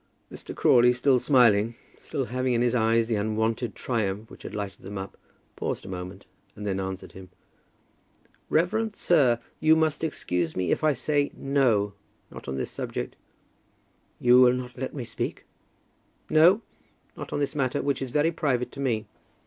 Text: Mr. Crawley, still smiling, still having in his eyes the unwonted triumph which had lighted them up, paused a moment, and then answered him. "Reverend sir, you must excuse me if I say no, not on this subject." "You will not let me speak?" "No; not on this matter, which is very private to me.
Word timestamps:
Mr. 0.31 0.55
Crawley, 0.55 0.93
still 0.93 1.19
smiling, 1.19 1.75
still 1.95 2.25
having 2.25 2.55
in 2.55 2.63
his 2.63 2.73
eyes 2.73 3.05
the 3.05 3.13
unwonted 3.13 3.75
triumph 3.75 4.31
which 4.31 4.41
had 4.41 4.55
lighted 4.55 4.81
them 4.81 4.97
up, 4.97 5.15
paused 5.55 5.85
a 5.85 5.87
moment, 5.87 6.25
and 6.55 6.65
then 6.65 6.79
answered 6.79 7.11
him. 7.11 7.29
"Reverend 8.49 8.95
sir, 8.95 9.39
you 9.59 9.75
must 9.75 10.03
excuse 10.03 10.55
me 10.55 10.71
if 10.71 10.83
I 10.83 10.93
say 10.93 11.29
no, 11.35 11.93
not 12.31 12.47
on 12.47 12.55
this 12.57 12.71
subject." 12.71 13.15
"You 14.19 14.41
will 14.41 14.53
not 14.53 14.75
let 14.75 14.95
me 14.95 15.03
speak?" 15.05 15.45
"No; 16.31 16.63
not 17.15 17.31
on 17.31 17.37
this 17.37 17.53
matter, 17.53 17.79
which 17.83 18.01
is 18.01 18.09
very 18.09 18.31
private 18.31 18.71
to 18.71 18.79
me. 18.79 19.05